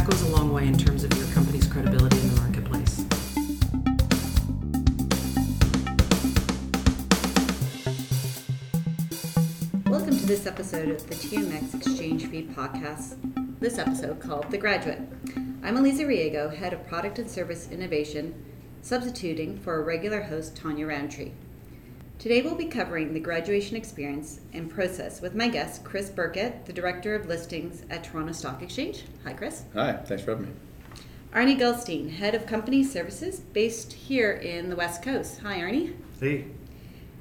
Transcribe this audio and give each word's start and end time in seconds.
that 0.00 0.10
goes 0.10 0.22
a 0.22 0.28
long 0.28 0.50
way 0.50 0.66
in 0.66 0.78
terms 0.78 1.04
of 1.04 1.14
your 1.14 1.26
company's 1.34 1.66
credibility 1.66 2.18
in 2.20 2.34
the 2.34 2.40
marketplace. 2.40 3.04
Welcome 9.86 10.16
to 10.16 10.26
this 10.26 10.46
episode 10.46 10.88
of 10.88 11.06
the 11.06 11.14
TMX 11.16 11.74
Exchange 11.74 12.26
Feed 12.26 12.54
podcast. 12.56 13.18
This 13.60 13.78
episode 13.78 14.20
called 14.20 14.50
The 14.50 14.56
Graduate. 14.56 15.02
I'm 15.62 15.76
Elisa 15.76 16.06
Riego, 16.06 16.48
head 16.48 16.72
of 16.72 16.86
product 16.86 17.18
and 17.18 17.30
service 17.30 17.68
innovation, 17.70 18.34
substituting 18.80 19.58
for 19.58 19.80
a 19.80 19.84
regular 19.84 20.22
host, 20.22 20.56
Tanya 20.56 20.86
Roundtree. 20.86 21.32
Today 22.20 22.42
we'll 22.42 22.54
be 22.54 22.66
covering 22.66 23.14
the 23.14 23.18
graduation 23.18 23.78
experience 23.78 24.40
and 24.52 24.68
process 24.68 25.22
with 25.22 25.34
my 25.34 25.48
guest, 25.48 25.84
Chris 25.84 26.10
Burkett, 26.10 26.66
the 26.66 26.72
Director 26.74 27.14
of 27.14 27.26
Listings 27.26 27.82
at 27.88 28.04
Toronto 28.04 28.32
Stock 28.32 28.60
Exchange. 28.60 29.04
Hi, 29.24 29.32
Chris. 29.32 29.64
Hi, 29.72 29.94
thanks 30.04 30.22
for 30.22 30.32
having 30.32 30.48
me. 30.48 30.52
Arnie 31.32 31.58
Goldstein, 31.58 32.10
Head 32.10 32.34
of 32.34 32.44
Company 32.44 32.84
Services, 32.84 33.40
based 33.40 33.94
here 33.94 34.32
in 34.32 34.68
the 34.68 34.76
West 34.76 35.02
Coast. 35.02 35.40
Hi, 35.40 35.60
Arnie. 35.60 35.94
Hey. 36.20 36.44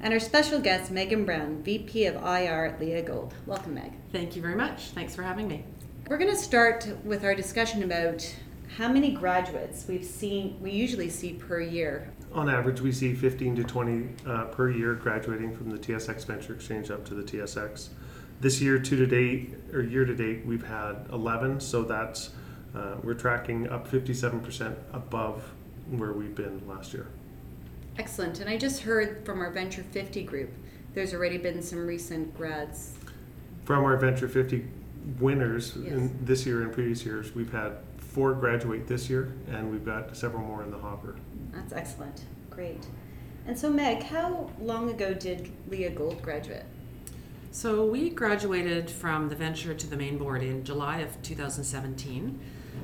And 0.02 0.14
our 0.14 0.20
special 0.20 0.60
guest, 0.60 0.92
Megan 0.92 1.24
Brown, 1.24 1.64
VP 1.64 2.06
of 2.08 2.16
IR 2.16 2.66
at 2.66 2.82
Leagold. 2.82 3.32
Welcome, 3.46 3.76
Meg. 3.76 3.94
Thank 4.12 4.36
you 4.36 4.42
very 4.42 4.56
much. 4.56 4.90
Thanks 4.90 5.16
for 5.16 5.24
having 5.24 5.48
me. 5.48 5.64
We're 6.10 6.18
going 6.18 6.30
to 6.30 6.36
start 6.36 6.86
with 7.06 7.24
our 7.24 7.36
discussion 7.36 7.84
about 7.84 8.36
how 8.76 8.92
many 8.92 9.12
graduates 9.12 9.86
we've 9.88 10.04
seen, 10.04 10.60
we 10.62 10.72
usually 10.72 11.10
see 11.10 11.36
per 11.36 11.62
year. 11.62 12.12
On 12.34 12.48
average, 12.48 12.80
we 12.82 12.92
see 12.92 13.14
15 13.16 13.56
to 13.56 13.64
20 13.64 14.10
uh, 14.28 14.46
per 14.46 14.70
year 14.70 14.94
graduating 14.94 15.56
from 15.56 15.72
the 15.72 15.78
TSX 15.78 16.26
Venture 16.26 16.54
Exchange 16.54 16.92
up 16.92 17.04
to 17.06 17.16
the 17.16 17.24
TSX. 17.24 17.90
This 18.40 18.62
year, 18.62 18.78
to 18.80 18.96
to 18.96 19.06
date, 19.06 19.56
or 19.74 19.82
year 19.82 20.06
to 20.06 20.16
date, 20.16 20.46
we've 20.46 20.66
had 20.66 21.08
11, 21.12 21.60
so 21.60 21.84
that's 21.84 22.30
uh, 22.76 22.96
we're 23.04 23.16
tracking 23.16 23.68
up 23.70 23.90
57% 23.90 24.76
above 24.94 25.44
where 25.90 26.14
we've 26.14 26.36
been 26.36 26.66
last 26.68 26.94
year. 26.94 27.08
Excellent. 27.98 28.40
And 28.40 28.50
I 28.50 28.58
just 28.58 28.84
heard 28.84 29.26
from 29.26 29.42
our 29.42 29.50
Venture 29.50 29.84
50 29.84 30.24
group, 30.24 30.52
there's 30.94 31.14
already 31.14 31.38
been 31.38 31.62
some 31.64 31.86
recent 31.86 32.38
grads. 32.38 32.94
From 33.66 33.84
our 33.84 33.98
Venture 33.98 34.30
50 34.30 34.66
winners 35.20 35.76
Yes. 35.76 35.94
in 35.94 36.26
this 36.26 36.46
year 36.46 36.62
and 36.62 36.72
previous 36.72 37.04
years, 37.04 37.34
we've 37.34 37.52
had 37.52 37.74
four 37.98 38.34
graduate 38.34 38.88
this 38.88 39.10
year, 39.10 39.34
and 39.50 39.72
we've 39.72 39.86
got 39.86 40.16
several 40.16 40.44
more 40.44 40.64
in 40.64 40.72
the 40.72 40.78
hopper. 40.78 41.16
That's 41.52 41.74
excellent. 41.74 42.24
Great. 42.50 42.86
And 43.48 43.58
so, 43.58 43.70
Meg, 43.70 44.04
how 44.04 44.50
long 44.60 44.90
ago 44.90 45.14
did 45.14 45.52
Leagold 45.70 46.22
graduate? 46.22 46.66
So 47.52 47.84
we 47.86 48.12
graduated 48.12 48.92
from 48.92 49.30
the 49.30 49.36
venture 49.36 49.74
to 49.74 49.88
the 49.88 49.98
main 49.98 50.18
board 50.18 50.44
in 50.44 50.64
July 50.64 51.00
of 51.00 51.20
2017. 51.24 52.40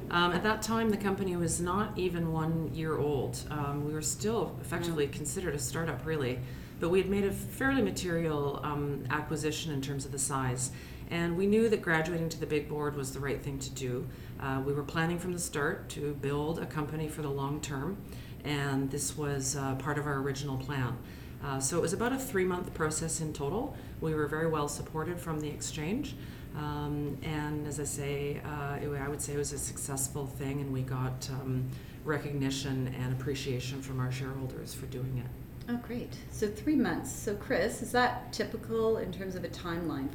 Um, 0.10 0.32
at 0.32 0.44
that 0.44 0.62
time, 0.62 0.90
the 0.90 0.98
company 0.98 1.36
was 1.36 1.62
not 1.62 1.98
even 1.98 2.32
one 2.32 2.74
year 2.74 2.98
old. 2.98 3.40
Um, 3.52 3.86
we 3.86 3.94
were 3.94 4.02
still 4.02 4.58
effectively 4.62 5.08
considered 5.08 5.54
a 5.54 5.60
startup, 5.60 6.06
really, 6.06 6.40
but 6.80 6.90
we 6.90 7.00
had 7.00 7.10
made 7.10 7.26
a 7.26 7.32
fairly 7.32 7.82
material 7.82 8.60
um, 8.64 9.04
acquisition 9.10 9.72
in 9.72 9.82
terms 9.82 10.06
of 10.06 10.12
the 10.12 10.20
size. 10.20 10.72
And 11.12 11.38
we 11.38 11.46
knew 11.46 11.70
that 11.70 11.82
graduating 11.82 12.30
to 12.30 12.40
the 12.40 12.48
big 12.48 12.68
board 12.68 12.96
was 12.96 13.14
the 13.14 13.20
right 13.20 13.42
thing 13.42 13.60
to 13.60 13.70
do. 13.70 14.08
Uh, 14.40 14.62
we 14.66 14.74
were 14.74 14.84
planning 14.84 15.20
from 15.20 15.34
the 15.34 15.40
start 15.40 15.90
to 15.90 16.14
build 16.16 16.60
a 16.60 16.66
company 16.66 17.08
for 17.08 17.22
the 17.22 17.30
long 17.30 17.62
term, 17.62 17.98
and 18.46 18.90
this 18.90 19.18
was 19.18 19.56
uh, 19.56 19.76
part 19.76 19.98
of 19.98 20.06
our 20.06 20.20
original 20.20 20.58
plan. 20.58 20.98
Uh, 21.44 21.60
so 21.60 21.78
it 21.78 21.82
was 21.82 21.94
about 21.94 22.14
a 22.14 22.18
three 22.18 22.46
month 22.46 22.74
process 22.74 23.22
in 23.22 23.34
total. 23.34 23.76
We 24.02 24.14
were 24.14 24.28
very 24.28 24.48
well 24.48 24.68
supported 24.68 25.20
from 25.20 25.40
the 25.40 25.50
exchange. 25.50 26.16
Um, 26.58 27.18
and 27.24 27.68
as 27.68 27.80
I 27.80 27.84
say, 27.84 28.42
uh, 28.46 28.78
it, 28.82 28.90
I 28.90 29.10
would 29.10 29.22
say 29.22 29.34
it 29.34 29.38
was 29.38 29.52
a 29.52 29.60
successful 29.60 30.26
thing, 30.26 30.62
and 30.62 30.72
we 30.72 30.82
got 30.82 31.30
um, 31.32 31.70
recognition 32.06 32.96
and 33.00 33.12
appreciation 33.12 33.82
from 33.82 34.00
our 34.00 34.12
shareholders 34.12 34.74
for 34.74 34.86
doing 34.86 35.18
it. 35.18 35.70
Oh, 35.70 35.78
great. 35.78 36.14
So, 36.32 36.48
three 36.48 36.76
months. 36.76 37.12
So, 37.12 37.36
Chris, 37.36 37.82
is 37.82 37.92
that 37.92 38.32
typical 38.32 38.98
in 38.98 39.12
terms 39.12 39.36
of 39.36 39.44
a 39.44 39.50
timeline? 39.50 40.10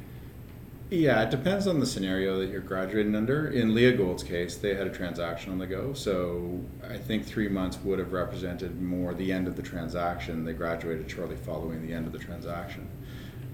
Yeah, 0.90 1.22
it 1.22 1.30
depends 1.30 1.68
on 1.68 1.78
the 1.78 1.86
scenario 1.86 2.40
that 2.40 2.50
you're 2.50 2.60
graduating 2.60 3.14
under. 3.14 3.46
In 3.46 3.74
Leagold's 3.76 4.24
case, 4.24 4.56
they 4.56 4.74
had 4.74 4.88
a 4.88 4.90
transaction 4.90 5.52
on 5.52 5.58
the 5.58 5.66
go, 5.66 5.92
so 5.92 6.60
I 6.82 6.98
think 6.98 7.24
three 7.24 7.48
months 7.48 7.78
would 7.84 8.00
have 8.00 8.12
represented 8.12 8.82
more 8.82 9.14
the 9.14 9.30
end 9.32 9.46
of 9.46 9.54
the 9.54 9.62
transaction. 9.62 10.44
They 10.44 10.52
graduated 10.52 11.08
shortly 11.08 11.36
following 11.36 11.86
the 11.86 11.94
end 11.94 12.08
of 12.08 12.12
the 12.12 12.18
transaction. 12.18 12.88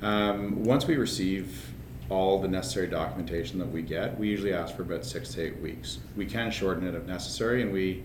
Um, 0.00 0.64
once 0.64 0.86
we 0.86 0.96
receive 0.96 1.74
all 2.08 2.40
the 2.40 2.48
necessary 2.48 2.86
documentation 2.86 3.58
that 3.58 3.70
we 3.70 3.82
get, 3.82 4.18
we 4.18 4.28
usually 4.28 4.54
ask 4.54 4.74
for 4.74 4.82
about 4.82 5.04
six 5.04 5.34
to 5.34 5.42
eight 5.42 5.60
weeks. 5.60 5.98
We 6.16 6.24
can 6.24 6.50
shorten 6.50 6.86
it 6.86 6.94
if 6.94 7.04
necessary, 7.04 7.60
and 7.60 7.70
we 7.70 8.02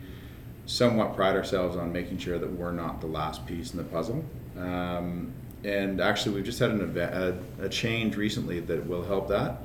somewhat 0.65 1.15
pride 1.15 1.37
ourselves 1.37 1.77
on 1.77 1.93
making 1.93 2.17
sure 2.17 2.37
that 2.37 2.51
we're 2.51 2.73
not 2.73 2.99
the 2.99 3.07
last 3.07 3.45
piece 3.45 3.71
in 3.71 3.77
the 3.77 3.85
puzzle. 3.85 4.25
Um, 4.57 5.31
and 5.63 6.01
actually, 6.01 6.35
we've 6.35 6.45
just 6.45 6.59
had 6.59 6.71
an 6.71 6.81
event, 6.81 7.13
a, 7.59 7.65
a 7.65 7.69
change 7.69 8.15
recently 8.15 8.59
that 8.61 8.85
will 8.87 9.03
help 9.03 9.27
that, 9.29 9.59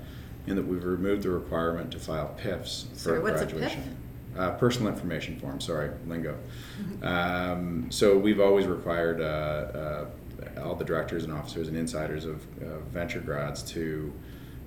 in 0.47 0.57
that 0.57 0.67
we've 0.67 0.85
removed 0.85 1.23
the 1.23 1.31
requirement 1.31 1.91
to 1.93 1.99
file 1.99 2.35
PIFs 2.39 2.85
for 2.93 2.99
Sorry, 2.99 3.21
what's 3.21 3.43
a 3.43 3.47
graduation. 3.47 3.97
Uh, 4.37 4.51
personal 4.53 4.93
information 4.93 5.39
form, 5.41 5.59
sorry, 5.61 5.91
lingo. 6.07 6.37
Um, 7.03 7.87
so 7.91 8.19
we've 8.19 8.41
always 8.41 8.67
required 8.67 9.21
uh, 9.23 9.25
uh, 9.25 10.63
all 10.63 10.75
the 10.75 10.85
directors 10.85 11.25
and 11.25 11.33
officers 11.33 11.69
and 11.69 11.77
insiders 11.77 12.27
of 12.27 12.43
uh, 12.63 12.79
venture 12.93 13.21
grads 13.21 13.63
to 13.63 14.13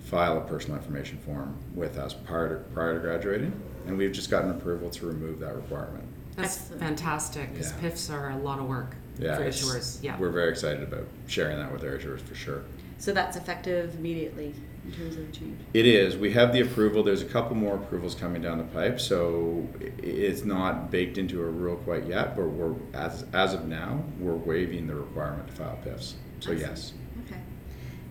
file 0.05 0.39
a 0.39 0.41
personal 0.41 0.75
information 0.77 1.19
form 1.19 1.55
with 1.75 1.99
us 1.99 2.15
prior 2.15 2.49
to, 2.49 2.55
prior 2.73 2.95
to 2.95 2.99
graduating, 2.99 3.53
and 3.85 3.95
we've 3.95 4.11
just 4.11 4.31
gotten 4.31 4.49
approval 4.49 4.89
to 4.89 5.05
remove 5.05 5.39
that 5.39 5.55
requirement. 5.55 6.03
That's 6.35 6.57
Excellent. 6.61 6.81
fantastic 6.81 7.51
because 7.53 7.71
Yeah. 7.73 7.89
PIFs 7.89 8.09
are 8.11 8.31
a 8.31 8.37
lot 8.37 8.57
of 8.57 8.65
work 8.65 8.95
Yeah, 9.19 9.35
for 9.35 9.43
issuers. 9.43 10.01
Yeah. 10.01 10.17
we're 10.17 10.29
very 10.31 10.49
excited 10.49 10.81
about 10.81 11.05
sharing 11.27 11.57
that 11.57 11.71
with 11.71 11.83
our 11.83 11.97
issuers 11.97 12.21
for 12.21 12.35
sure. 12.35 12.63
So, 12.97 13.13
that's 13.13 13.37
effective 13.37 13.95
immediately 13.95 14.53
in 14.85 14.91
terms 14.91 15.15
of 15.15 15.27
the 15.27 15.37
change. 15.37 15.59
It 15.73 15.85
is. 15.85 16.17
We 16.17 16.31
have 16.33 16.51
the 16.51 16.61
approval. 16.61 17.03
There's 17.03 17.21
a 17.21 17.25
couple 17.25 17.55
more 17.55 17.75
approvals 17.75 18.15
coming 18.15 18.41
down 18.41 18.57
the 18.57 18.63
pipe, 18.65 18.99
so 18.99 19.67
it's 19.99 20.43
not 20.43 20.89
baked 20.91 21.17
into 21.17 21.41
a 21.41 21.45
rule 21.45 21.77
quite 21.77 22.05
yet. 22.07 22.35
But 22.35 22.47
we're 22.47 22.75
as 22.93 23.25
as 23.33 23.53
of 23.53 23.67
now, 23.67 24.03
we're 24.19 24.33
waiving 24.35 24.87
the 24.87 24.95
requirement 24.95 25.47
to 25.47 25.53
file 25.53 25.77
PIFs. 25.85 26.13
So 26.39 26.51
Excellent. 26.51 26.59
yes, 26.59 26.93
Okay. 27.25 27.39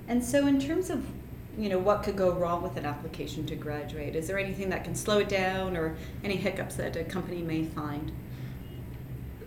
And 0.08 0.25
so, 0.25 0.46
in 0.46 0.60
terms 0.60 0.88
of 0.90 1.04
you 1.58 1.69
know 1.69 1.78
what 1.78 2.02
could 2.02 2.16
go 2.16 2.30
wrong 2.32 2.62
with 2.62 2.76
an 2.76 2.86
application 2.86 3.44
to 3.46 3.56
graduate, 3.56 4.14
is 4.14 4.26
there 4.26 4.38
anything 4.38 4.70
that 4.70 4.84
can 4.84 4.94
slow 4.94 5.19
it 5.19 5.28
down, 5.28 5.76
or 5.76 5.96
any 6.25 6.36
hiccups 6.36 6.76
that 6.76 6.96
a 6.96 7.04
company 7.04 7.42
may 7.42 7.64
find? 7.64 8.12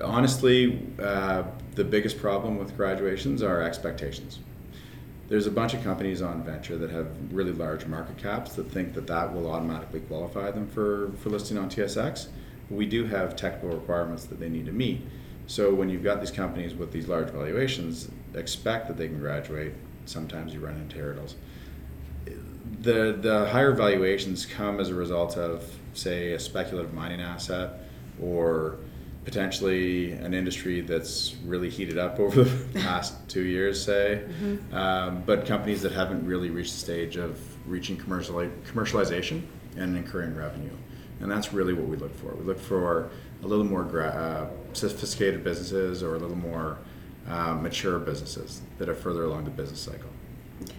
Honestly, 0.04 0.88
uh, 1.02 1.44
the 1.76 1.84
biggest 1.84 2.20
problem 2.20 2.58
with 2.58 2.76
graduations 2.76 3.42
are 3.42 3.62
expectations. 3.62 4.40
There's 5.30 5.48
a 5.48 5.52
bunch 5.52 5.74
of 5.74 5.82
companies 5.84 6.22
on 6.22 6.44
venture 6.44 6.78
that 6.78 6.90
have 6.90 7.08
really 7.32 7.54
large 7.54 7.86
market 7.86 8.18
caps 8.18 8.54
that 8.56 8.70
think 8.70 8.94
that 8.96 9.08
that 9.08 9.34
will 9.34 9.50
automatically 9.50 10.02
qualify 10.02 10.52
them 10.52 10.68
for, 10.68 11.12
for 11.20 11.30
listing 11.30 11.58
on 11.58 11.70
TSX. 11.70 12.28
We 12.70 12.86
do 12.86 13.06
have 13.06 13.36
technical 13.36 13.70
requirements 13.70 14.26
that 14.26 14.40
they 14.40 14.50
need 14.50 14.66
to 14.66 14.74
meet. 14.74 15.02
So 15.48 15.74
when 15.74 15.90
you've 15.90 16.04
got 16.04 16.20
these 16.20 16.32
companies 16.32 16.74
with 16.74 16.92
these 16.92 17.08
large 17.08 17.30
valuations, 17.30 18.10
expect 18.36 18.88
that 18.88 18.98
they 18.98 19.08
can 19.08 19.20
graduate. 19.20 19.74
Sometimes 20.06 20.54
you 20.54 20.60
run 20.60 20.76
into 20.76 20.98
hurdles. 20.98 21.36
The 22.82 23.18
the 23.20 23.48
higher 23.50 23.74
valuations 23.74 24.46
come 24.46 24.80
as 24.80 24.90
a 24.90 24.96
result 24.96 25.38
of, 25.38 25.64
say, 25.94 26.34
a 26.34 26.40
speculative 26.40 26.94
mining 26.94 27.22
asset 27.22 27.80
or 28.22 28.78
potentially 29.26 30.14
an 30.14 30.34
industry 30.34 30.82
that's 30.82 31.36
really 31.46 31.70
heated 31.70 31.98
up 31.98 32.20
over 32.20 32.44
the 32.44 32.80
past 32.80 33.14
two 33.30 33.44
years, 33.44 33.84
say, 33.84 34.24
um, 34.72 35.22
but 35.26 35.46
companies 35.46 35.82
that 35.84 35.92
haven't 35.92 36.26
really 36.26 36.50
reached 36.50 36.74
the 36.74 36.80
stage 36.80 37.18
of 37.18 37.40
reaching 37.68 37.96
commercial 37.98 38.36
commercialization 38.66 39.44
and 39.78 39.96
incurring 39.96 40.36
revenue, 40.36 40.76
and 41.20 41.30
that's 41.30 41.54
really 41.54 41.74
what 41.74 41.88
we 41.88 41.98
look 41.98 42.16
for. 42.18 42.34
We 42.36 42.44
look 42.44 42.60
for 42.60 43.10
a 43.44 43.48
little 43.48 43.66
more 43.66 43.84
gra- 43.84 44.08
uh, 44.08 44.74
sophisticated 44.74 45.44
businesses 45.44 46.04
or 46.04 46.16
a 46.16 46.20
little 46.20 46.38
more 46.38 46.80
uh, 47.28 47.54
mature 47.54 48.00
businesses 48.00 48.62
that 48.78 48.90
are 48.90 48.96
further 48.96 49.24
along 49.26 49.46
the 49.46 49.52
business 49.52 49.80
cycle. 49.80 50.10
Okay. 50.64 50.74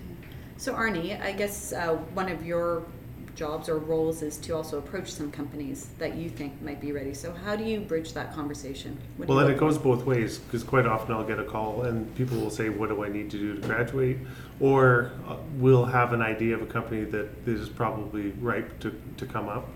So, 0.56 0.74
Arnie, 0.74 1.20
I 1.20 1.32
guess 1.32 1.72
uh, 1.72 1.94
one 2.14 2.28
of 2.28 2.44
your 2.44 2.84
jobs 3.34 3.68
or 3.68 3.78
roles 3.78 4.22
is 4.22 4.36
to 4.38 4.54
also 4.54 4.78
approach 4.78 5.12
some 5.12 5.30
companies 5.30 5.88
that 5.98 6.14
you 6.14 6.28
think 6.28 6.60
might 6.62 6.80
be 6.80 6.92
ready. 6.92 7.14
So, 7.14 7.32
how 7.32 7.56
do 7.56 7.64
you 7.64 7.80
bridge 7.80 8.12
that 8.12 8.32
conversation? 8.34 8.98
What 9.16 9.28
Well, 9.28 9.38
and 9.38 9.50
it 9.50 9.58
goes 9.58 9.78
both 9.78 10.04
ways 10.04 10.38
because 10.38 10.62
quite 10.62 10.86
often 10.86 11.14
I'll 11.14 11.24
get 11.24 11.38
a 11.38 11.44
call 11.44 11.82
and 11.82 12.14
people 12.14 12.38
will 12.38 12.50
say, 12.50 12.68
"What 12.68 12.88
do 12.88 13.04
I 13.04 13.08
need 13.08 13.30
to 13.30 13.38
do 13.38 13.54
to 13.54 13.66
graduate?" 13.66 14.18
Or 14.60 15.12
uh, 15.26 15.36
we'll 15.56 15.86
have 15.86 16.12
an 16.12 16.22
idea 16.22 16.54
of 16.54 16.62
a 16.62 16.66
company 16.66 17.04
that 17.04 17.28
is 17.46 17.68
probably 17.68 18.30
ripe 18.40 18.78
to, 18.80 18.94
to 19.16 19.26
come 19.26 19.48
up, 19.48 19.68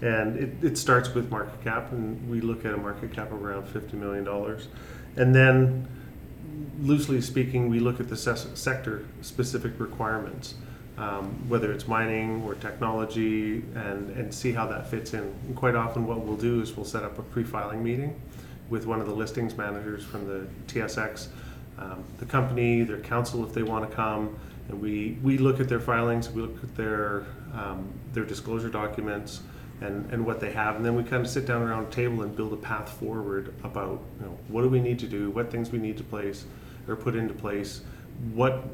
and 0.00 0.36
it, 0.36 0.64
it 0.64 0.78
starts 0.78 1.14
with 1.14 1.30
market 1.30 1.62
cap, 1.62 1.92
and 1.92 2.28
we 2.28 2.40
look 2.40 2.64
at 2.64 2.72
a 2.72 2.78
market 2.78 3.12
cap 3.12 3.32
of 3.32 3.44
around 3.44 3.68
fifty 3.68 3.96
million 3.96 4.24
dollars, 4.24 4.68
and 5.16 5.34
then 5.34 5.88
loosely 6.80 7.20
speaking, 7.20 7.68
we 7.68 7.80
look 7.80 8.00
at 8.00 8.08
the 8.08 8.16
sector 8.16 9.06
specific 9.22 9.78
requirements. 9.78 10.54
Um, 10.98 11.48
whether 11.48 11.72
it's 11.72 11.88
mining 11.88 12.42
or 12.42 12.54
technology, 12.54 13.64
and, 13.74 14.10
and 14.10 14.32
see 14.32 14.52
how 14.52 14.66
that 14.66 14.88
fits 14.88 15.12
in. 15.12 15.22
And 15.46 15.56
quite 15.56 15.74
often, 15.74 16.06
what 16.06 16.20
we'll 16.20 16.36
do 16.36 16.60
is 16.60 16.76
we'll 16.76 16.86
set 16.86 17.02
up 17.02 17.18
a 17.18 17.22
pre-filing 17.22 17.82
meeting 17.82 18.20
with 18.68 18.86
one 18.86 19.00
of 19.00 19.06
the 19.06 19.14
listings 19.14 19.56
managers 19.56 20.04
from 20.04 20.26
the 20.26 20.46
TSX, 20.68 21.28
um, 21.78 22.04
the 22.18 22.26
company, 22.26 22.82
their 22.82 23.00
counsel 23.00 23.44
if 23.44 23.52
they 23.52 23.62
want 23.62 23.88
to 23.88 23.94
come, 23.94 24.38
and 24.68 24.80
we, 24.80 25.18
we 25.22 25.36
look 25.36 25.60
at 25.60 25.68
their 25.68 25.80
filings, 25.80 26.30
we 26.30 26.42
look 26.42 26.62
at 26.62 26.74
their 26.76 27.26
um, 27.54 27.88
their 28.12 28.24
disclosure 28.24 28.68
documents, 28.68 29.40
and, 29.80 30.10
and 30.10 30.24
what 30.24 30.40
they 30.40 30.52
have, 30.52 30.76
and 30.76 30.84
then 30.84 30.96
we 30.96 31.02
kind 31.02 31.24
of 31.24 31.30
sit 31.30 31.46
down 31.46 31.62
around 31.62 31.86
a 31.86 31.90
table 31.90 32.22
and 32.22 32.34
build 32.34 32.52
a 32.52 32.56
path 32.56 32.88
forward 32.98 33.54
about 33.62 34.00
you 34.18 34.26
know 34.26 34.38
what 34.48 34.62
do 34.62 34.68
we 34.68 34.80
need 34.80 34.98
to 35.00 35.06
do, 35.06 35.30
what 35.30 35.50
things 35.50 35.70
we 35.70 35.78
need 35.78 35.96
to 35.96 36.04
place 36.04 36.44
or 36.88 36.96
put 36.96 37.14
into 37.14 37.34
place, 37.34 37.80
what 38.32 38.64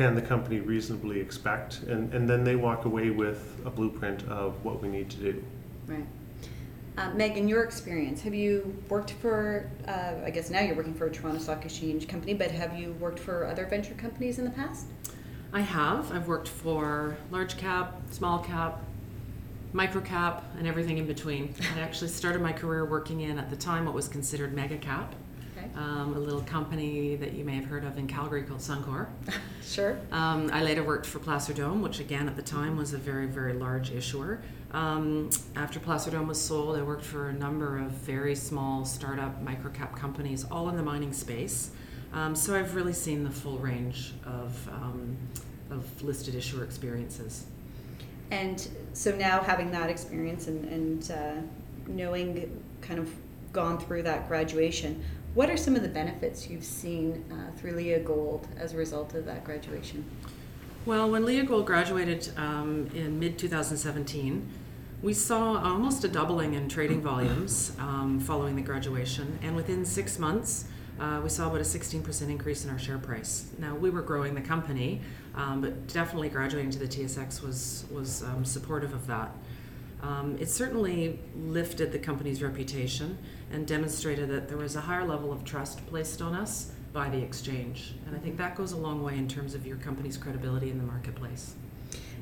can 0.00 0.14
the 0.14 0.22
company 0.22 0.60
reasonably 0.60 1.20
expect, 1.20 1.82
and, 1.82 2.14
and 2.14 2.26
then 2.26 2.42
they 2.42 2.56
walk 2.56 2.86
away 2.86 3.10
with 3.10 3.60
a 3.66 3.70
blueprint 3.70 4.26
of 4.28 4.64
what 4.64 4.80
we 4.80 4.88
need 4.88 5.10
to 5.10 5.18
do. 5.18 5.44
Right. 5.86 6.06
Uh, 6.96 7.10
Meg, 7.10 7.36
in 7.36 7.46
your 7.46 7.64
experience, 7.64 8.22
have 8.22 8.32
you 8.32 8.74
worked 8.88 9.10
for, 9.10 9.70
uh, 9.86 10.14
I 10.24 10.30
guess 10.30 10.48
now 10.48 10.60
you're 10.60 10.74
working 10.74 10.94
for 10.94 11.06
a 11.06 11.10
Toronto 11.10 11.38
Stock 11.38 11.66
Exchange 11.66 12.08
company, 12.08 12.32
but 12.32 12.50
have 12.50 12.78
you 12.78 12.92
worked 12.94 13.18
for 13.18 13.44
other 13.44 13.66
venture 13.66 13.92
companies 13.92 14.38
in 14.38 14.46
the 14.46 14.50
past? 14.50 14.86
I 15.52 15.60
have. 15.60 16.10
I've 16.12 16.26
worked 16.26 16.48
for 16.48 17.18
large 17.30 17.58
cap, 17.58 18.00
small 18.10 18.38
cap, 18.38 18.82
micro 19.74 20.00
cap, 20.00 20.44
and 20.56 20.66
everything 20.66 20.96
in 20.96 21.06
between. 21.06 21.54
I 21.76 21.80
actually 21.80 22.08
started 22.08 22.40
my 22.40 22.54
career 22.54 22.86
working 22.86 23.20
in, 23.20 23.38
at 23.38 23.50
the 23.50 23.56
time, 23.56 23.84
what 23.84 23.94
was 23.94 24.08
considered 24.08 24.54
mega 24.54 24.78
cap, 24.78 25.12
Okay. 25.12 25.16
Um, 25.76 26.14
a 26.14 26.18
little 26.18 26.42
company 26.42 27.16
that 27.16 27.32
you 27.32 27.44
may 27.44 27.54
have 27.54 27.64
heard 27.64 27.84
of 27.84 27.96
in 27.96 28.06
Calgary 28.06 28.42
called 28.42 28.60
Suncor. 28.60 29.08
Sure. 29.62 29.96
Um, 30.10 30.50
I 30.52 30.64
later 30.64 30.82
worked 30.82 31.06
for 31.06 31.20
Placer 31.20 31.52
Dome, 31.52 31.80
which 31.80 32.00
again 32.00 32.26
at 32.26 32.34
the 32.34 32.42
time 32.42 32.76
was 32.76 32.92
a 32.92 32.98
very, 32.98 33.26
very 33.26 33.52
large 33.52 33.92
issuer. 33.92 34.42
Um, 34.72 35.30
after 35.54 35.78
Placer 35.78 36.10
Dome 36.10 36.26
was 36.26 36.40
sold, 36.40 36.76
I 36.76 36.82
worked 36.82 37.04
for 37.04 37.28
a 37.28 37.32
number 37.32 37.78
of 37.78 37.92
very 37.92 38.34
small 38.34 38.84
startup 38.84 39.44
microcap 39.44 39.94
companies, 39.96 40.44
all 40.50 40.68
in 40.70 40.76
the 40.76 40.82
mining 40.82 41.12
space. 41.12 41.70
Um, 42.12 42.34
so 42.34 42.56
I've 42.56 42.74
really 42.74 42.92
seen 42.92 43.22
the 43.22 43.30
full 43.30 43.58
range 43.58 44.12
of, 44.24 44.68
um, 44.68 45.16
of 45.70 46.02
listed 46.02 46.34
issuer 46.34 46.64
experiences. 46.64 47.44
And 48.30 48.66
so 48.92 49.14
now 49.14 49.40
having 49.40 49.70
that 49.72 49.90
experience 49.90 50.46
and, 50.46 50.64
and 50.64 51.10
uh, 51.10 51.34
knowing 51.86 52.62
kind 52.80 52.98
of 52.98 53.08
gone 53.52 53.78
through 53.78 54.02
that 54.04 54.28
graduation, 54.28 55.02
what 55.34 55.48
are 55.48 55.56
some 55.56 55.76
of 55.76 55.82
the 55.82 55.88
benefits 55.88 56.48
you've 56.48 56.64
seen 56.64 57.24
uh, 57.30 57.56
through 57.56 57.72
Leagold 57.72 58.46
as 58.56 58.74
a 58.74 58.76
result 58.76 59.14
of 59.14 59.24
that 59.26 59.44
graduation? 59.44 60.04
Well, 60.86 61.10
when 61.10 61.24
Leagold 61.24 61.66
graduated 61.66 62.30
um, 62.36 62.90
in 62.94 63.18
mid 63.18 63.38
2017, 63.38 64.48
we 65.02 65.14
saw 65.14 65.62
almost 65.62 66.04
a 66.04 66.08
doubling 66.08 66.54
in 66.54 66.68
trading 66.68 67.00
volumes 67.00 67.72
um, 67.78 68.20
following 68.20 68.56
the 68.56 68.62
graduation, 68.62 69.38
and 69.42 69.54
within 69.54 69.84
six 69.84 70.18
months, 70.18 70.66
uh, 70.98 71.20
we 71.22 71.30
saw 71.30 71.46
about 71.46 71.60
a 71.60 71.64
16% 71.64 72.28
increase 72.28 72.64
in 72.64 72.70
our 72.70 72.78
share 72.78 72.98
price. 72.98 73.50
Now 73.58 73.74
we 73.74 73.88
were 73.88 74.02
growing 74.02 74.34
the 74.34 74.42
company, 74.42 75.00
um, 75.34 75.62
but 75.62 75.86
definitely 75.86 76.28
graduating 76.28 76.70
to 76.72 76.78
the 76.78 76.88
TSX 76.88 77.42
was 77.42 77.86
was 77.90 78.22
um, 78.22 78.44
supportive 78.44 78.92
of 78.92 79.06
that. 79.06 79.32
Um, 80.02 80.36
it 80.40 80.48
certainly 80.48 81.18
lifted 81.36 81.92
the 81.92 81.98
company's 81.98 82.42
reputation 82.42 83.18
and 83.52 83.66
demonstrated 83.66 84.28
that 84.30 84.48
there 84.48 84.56
was 84.56 84.76
a 84.76 84.80
higher 84.80 85.06
level 85.06 85.32
of 85.32 85.44
trust 85.44 85.84
placed 85.86 86.22
on 86.22 86.34
us 86.34 86.72
by 86.92 87.08
the 87.08 87.18
exchange. 87.18 87.94
And 88.06 88.16
I 88.16 88.18
think 88.18 88.36
that 88.38 88.54
goes 88.54 88.72
a 88.72 88.76
long 88.76 89.02
way 89.02 89.16
in 89.16 89.28
terms 89.28 89.54
of 89.54 89.66
your 89.66 89.76
company's 89.76 90.16
credibility 90.16 90.70
in 90.70 90.78
the 90.78 90.84
marketplace. 90.84 91.54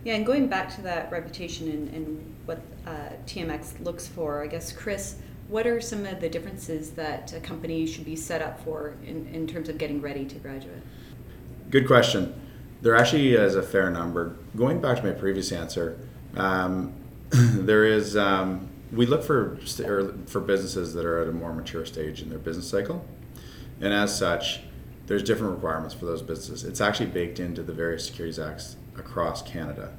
Yeah, 0.05 0.15
and 0.15 0.25
going 0.25 0.49
back 0.49 0.75
to 0.77 0.83
that 0.83 1.11
reputation 1.11 1.69
and, 1.69 1.95
and 1.95 2.35
what 2.47 2.61
uh, 2.87 3.11
TMX 3.27 3.83
looks 3.85 4.07
for, 4.07 4.43
I 4.43 4.47
guess, 4.47 4.73
Chris, 4.73 5.17
what 5.49 5.67
are 5.67 5.81
some 5.81 6.05
of 6.07 6.21
the 6.21 6.29
differences 6.29 6.91
that 6.93 7.33
a 7.33 7.41
company 7.41 7.87
should 7.87 8.05
be 8.05 8.17
set 8.17 8.43
up 8.43 8.63
for 8.65 8.95
in, 9.05 9.27
in 9.29 9.47
terms 9.47 9.69
of 9.69 9.79
getting 9.79 10.01
ready 10.01 10.25
to 10.27 10.35
graduate? 10.37 10.83
Good 11.71 11.87
question. 11.87 12.39
There 12.81 12.95
actually 12.95 13.35
is 13.35 13.57
a 13.57 13.63
fair 13.63 13.91
number. 13.91 14.37
Going 14.57 14.81
back 14.81 14.99
to 14.99 15.05
my 15.05 15.13
previous 15.13 15.51
answer, 15.51 15.99
um, 16.37 16.93
there 17.31 17.85
is 17.85 18.17
um, 18.17 18.69
we 18.93 19.07
look 19.07 19.23
for 19.23 19.59
st- 19.65 19.89
or 19.89 20.15
for 20.27 20.41
businesses 20.41 20.95
that 20.95 21.05
are 21.05 21.21
at 21.21 21.29
a 21.29 21.33
more 21.33 21.53
mature 21.53 21.85
stage 21.85 22.23
in 22.23 22.31
their 22.31 22.39
business 22.39 22.69
cycle, 22.69 23.05
and 23.81 23.93
as 23.93 24.17
such, 24.17 24.61
there's 25.07 25.23
different 25.23 25.55
requirements 25.55 25.95
for 25.95 26.07
those 26.07 26.23
businesses. 26.23 26.65
It's 26.65 26.81
actually 26.81 27.07
baked 27.07 27.41
into 27.41 27.63
the 27.63 27.73
various 27.73 28.07
securities 28.07 28.39
acts 28.39 28.77
across 28.97 29.43
Canada. 29.43 29.93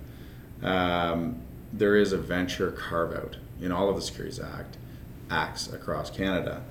Um, 0.62 1.42
there 1.72 1.96
is 1.96 2.14
a 2.14 2.18
venture 2.18 2.72
carve 2.72 3.14
out 3.14 3.38
in 3.62 3.72
all 3.72 3.90
of 3.90 3.96
the 3.96 4.02
Securities 4.02 4.40
Act 4.40 4.78
acts 5.30 5.72
across 5.72 6.10
Canada 6.10 6.64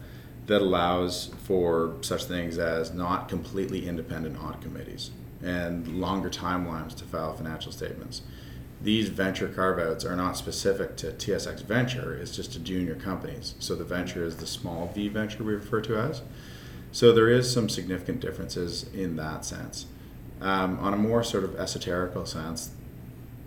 that 0.46 0.60
allows 0.62 1.30
for 1.44 1.96
such 2.00 2.24
things 2.24 2.58
as 2.58 2.92
not 2.92 3.28
completely 3.28 3.86
independent 3.86 4.42
audit 4.42 4.60
committees 4.62 5.10
and 5.42 6.00
longer 6.00 6.30
timelines 6.30 6.96
to 6.96 7.04
file 7.04 7.34
financial 7.34 7.70
statements. 7.70 8.22
These 8.80 9.08
venture 9.08 9.48
carve 9.48 9.80
outs 9.80 10.04
are 10.04 10.14
not 10.14 10.36
specific 10.36 10.96
to 10.98 11.08
TSX 11.08 11.62
Venture, 11.62 12.14
it's 12.14 12.34
just 12.34 12.52
to 12.52 12.60
junior 12.60 12.94
companies. 12.94 13.54
So 13.58 13.74
the 13.74 13.84
venture 13.84 14.24
is 14.24 14.36
the 14.36 14.46
small 14.46 14.92
v 14.94 15.08
venture 15.08 15.42
we 15.42 15.54
refer 15.54 15.80
to 15.82 15.98
as. 15.98 16.22
So 16.92 17.12
there 17.12 17.28
is 17.28 17.52
some 17.52 17.68
significant 17.68 18.20
differences 18.20 18.86
in 18.94 19.16
that 19.16 19.44
sense. 19.44 19.86
Um, 20.40 20.78
on 20.78 20.94
a 20.94 20.96
more 20.96 21.24
sort 21.24 21.42
of 21.42 21.50
esoterical 21.52 22.26
sense, 22.26 22.70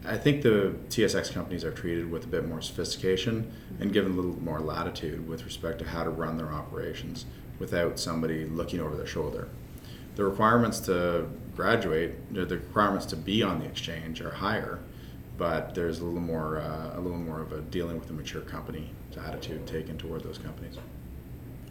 I 0.06 0.18
think 0.18 0.42
the 0.42 0.75
TSX 0.89 1.31
companies 1.31 1.63
are 1.63 1.72
treated 1.72 2.12
with 2.12 2.25
a 2.25 2.28
bit 2.28 2.48
more 2.48 2.62
sophistication 2.62 3.54
and 3.80 3.94
given 3.94 4.13
a 4.13 4.16
little 4.16 4.42
more 4.42 4.60
latitude 4.60 5.30
with 5.30 5.45
respect 5.45 5.80
to 5.80 5.86
how 5.86 6.04
to 6.04 6.10
run 6.10 6.38
their 6.38 6.51
operations 6.51 7.25
without 7.60 8.00
somebody 8.00 8.45
looking 8.45 8.80
over 8.80 8.98
their 8.98 9.06
shoulder. 9.06 9.48
The 10.16 10.25
requirements 10.25 10.80
to 10.81 11.28
graduate, 11.56 12.33
the 12.33 12.45
requirements 12.45 13.06
to 13.07 13.16
be 13.16 13.44
on 13.44 13.60
the 13.60 13.66
exchange 13.66 14.22
are 14.22 14.31
higher, 14.31 14.80
but 15.42 15.74
there's 15.74 16.02
a 16.02 16.06
little 16.06 16.20
more, 16.20 16.60
uh, 16.60 17.00
a 17.00 17.02
little 17.02 17.18
more 17.18 17.42
of 17.42 17.52
a 17.52 17.62
dealing 17.62 18.00
with 18.00 18.08
a 18.12 18.14
mature 18.14 18.42
company 18.42 18.92
attitude 19.26 19.66
taken 19.66 19.98
toward 19.98 20.22
those 20.22 20.38
companies. 20.38 20.78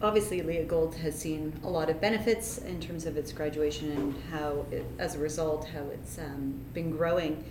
Obviously, 0.01 0.41
Leagold 0.41 0.93
has 0.95 1.17
seen 1.17 1.57
a 1.63 1.69
lot 1.69 1.89
of 1.89 2.01
benefits 2.01 2.57
in 2.57 2.81
terms 2.81 3.05
of 3.05 3.15
its 3.15 3.31
graduation 3.31 3.91
and 3.91 4.13
how, 4.29 4.65
it, 4.71 4.83
as 4.99 5.15
a 5.15 5.19
result, 5.19 5.69
how 5.69 5.85
it's 5.93 6.19
um, 6.19 6.53
been 6.73 6.91
growing. 6.91 7.45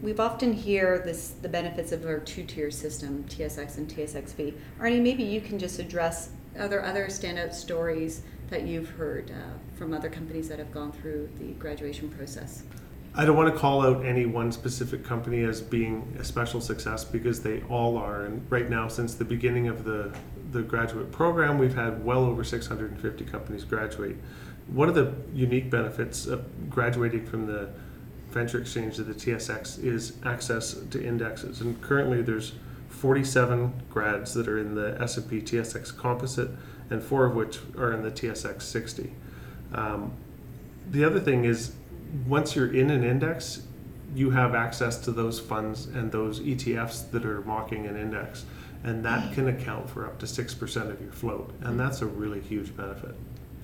We've 0.00 0.18
often 0.18 0.54
hear 0.54 1.00
this 1.00 1.34
the 1.42 1.48
benefits 1.50 1.92
of 1.92 2.06
our 2.06 2.20
two-tier 2.20 2.70
system, 2.70 3.24
TSX 3.28 3.76
and 3.76 3.86
TSXV. 3.86 4.54
Arnie, 4.80 5.02
maybe 5.02 5.24
you 5.24 5.42
can 5.42 5.58
just 5.58 5.78
address 5.78 6.30
are 6.58 6.68
there 6.68 6.82
other 6.82 7.08
standout 7.08 7.52
stories 7.52 8.22
that 8.48 8.62
you've 8.62 8.88
heard 8.88 9.30
uh, 9.30 9.76
from 9.76 9.92
other 9.92 10.08
companies 10.08 10.48
that 10.48 10.58
have 10.58 10.72
gone 10.72 10.90
through 10.90 11.28
the 11.38 11.52
graduation 11.58 12.08
process? 12.08 12.62
I 13.18 13.24
don't 13.24 13.36
want 13.36 13.52
to 13.52 13.60
call 13.60 13.82
out 13.82 14.04
any 14.04 14.26
one 14.26 14.52
specific 14.52 15.04
company 15.04 15.42
as 15.42 15.60
being 15.60 16.16
a 16.20 16.24
special 16.24 16.60
success 16.60 17.04
because 17.04 17.42
they 17.42 17.62
all 17.62 17.96
are. 17.96 18.26
And 18.26 18.48
right 18.48 18.70
now, 18.70 18.86
since 18.86 19.14
the 19.14 19.24
beginning 19.24 19.66
of 19.66 19.82
the, 19.82 20.14
the 20.52 20.62
graduate 20.62 21.10
program, 21.10 21.58
we've 21.58 21.74
had 21.74 22.04
well 22.04 22.24
over 22.24 22.44
650 22.44 23.24
companies 23.24 23.64
graduate. 23.64 24.14
One 24.68 24.88
of 24.88 24.94
the 24.94 25.14
unique 25.34 25.68
benefits 25.68 26.26
of 26.26 26.70
graduating 26.70 27.26
from 27.26 27.48
the 27.48 27.70
venture 28.30 28.60
exchange 28.60 28.94
to 28.96 29.02
the 29.02 29.14
TSX 29.14 29.82
is 29.82 30.12
access 30.24 30.74
to 30.74 31.04
indexes. 31.04 31.60
And 31.60 31.82
currently, 31.82 32.22
there's 32.22 32.52
47 32.88 33.82
grads 33.90 34.32
that 34.34 34.46
are 34.46 34.60
in 34.60 34.76
the 34.76 34.96
S&P 35.00 35.40
TSX 35.40 35.96
Composite, 35.96 36.50
and 36.88 37.02
four 37.02 37.26
of 37.26 37.34
which 37.34 37.58
are 37.76 37.92
in 37.92 38.04
the 38.04 38.12
TSX 38.12 38.62
60. 38.62 39.10
Um, 39.74 40.12
the 40.88 41.02
other 41.02 41.18
thing 41.18 41.44
is 41.44 41.72
once 42.26 42.56
you're 42.56 42.72
in 42.72 42.90
an 42.90 43.04
index, 43.04 43.62
you 44.14 44.30
have 44.30 44.54
access 44.54 44.98
to 44.98 45.12
those 45.12 45.38
funds 45.38 45.86
and 45.86 46.10
those 46.10 46.40
ETFs 46.40 47.10
that 47.10 47.24
are 47.24 47.42
mocking 47.42 47.86
an 47.86 47.96
index. 47.96 48.44
And 48.84 49.04
that 49.04 49.34
can 49.34 49.48
account 49.48 49.90
for 49.90 50.06
up 50.06 50.18
to 50.20 50.26
6% 50.26 50.90
of 50.90 51.00
your 51.00 51.12
float. 51.12 51.52
And 51.62 51.78
that's 51.78 52.00
a 52.00 52.06
really 52.06 52.40
huge 52.40 52.76
benefit. 52.76 53.14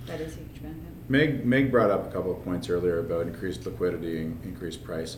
That 0.06 0.20
is 0.20 0.34
a 0.34 0.40
huge 0.40 0.62
benefit. 0.62 0.82
Meg, 1.08 1.46
Meg 1.46 1.70
brought 1.70 1.90
up 1.90 2.06
a 2.06 2.10
couple 2.10 2.32
of 2.32 2.44
points 2.44 2.68
earlier 2.68 2.98
about 2.98 3.26
increased 3.26 3.64
liquidity 3.64 4.22
and 4.22 4.42
increased 4.44 4.84
price. 4.84 5.16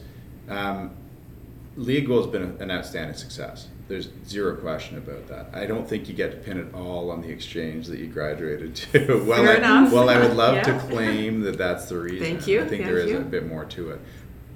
Um, 0.48 0.96
Leagold 1.76 2.24
has 2.24 2.32
been 2.32 2.56
an 2.60 2.70
outstanding 2.70 3.16
success. 3.16 3.68
There's 3.88 4.08
zero 4.26 4.56
question 4.56 4.98
about 4.98 5.28
that. 5.28 5.50
I 5.52 5.64
don't 5.66 5.88
think 5.88 6.08
you 6.08 6.14
get 6.14 6.32
to 6.32 6.36
pin 6.38 6.58
it 6.58 6.74
all 6.74 7.10
on 7.10 7.20
the 7.22 7.28
exchange 7.28 7.86
that 7.86 8.00
you 8.00 8.08
graduated 8.08 8.74
to. 8.76 9.24
well, 9.26 9.44
Fair 9.44 9.54
I, 9.54 9.56
enough. 9.58 9.92
well, 9.92 10.08
I 10.08 10.18
would 10.18 10.36
love 10.36 10.62
to 10.64 10.78
claim 10.80 11.42
that 11.42 11.56
that's 11.56 11.88
the 11.88 11.98
reason. 11.98 12.18
Thank 12.18 12.46
you, 12.48 12.62
I 12.62 12.66
think 12.66 12.82
thank 12.82 12.84
there 12.84 12.98
is 12.98 13.10
you. 13.12 13.18
a 13.18 13.20
bit 13.20 13.46
more 13.46 13.64
to 13.64 13.90
it. 13.90 14.00